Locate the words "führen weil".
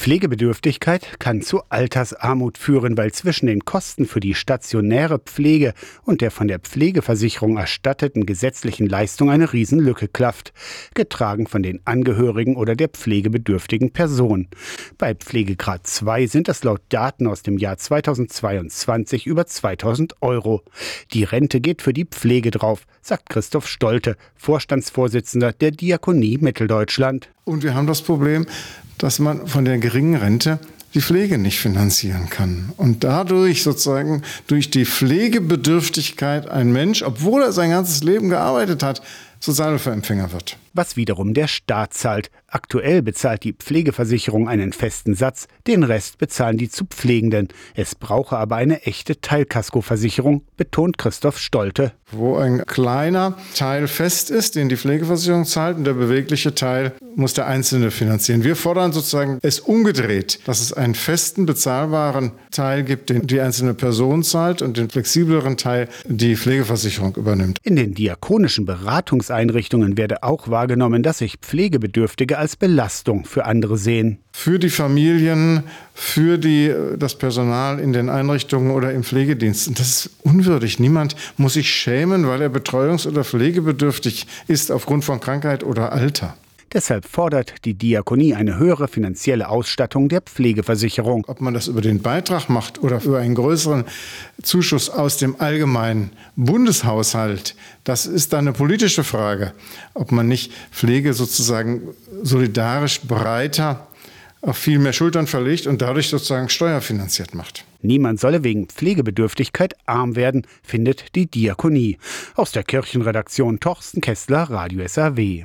2.56-3.12